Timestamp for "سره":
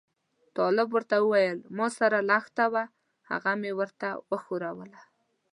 1.99-2.17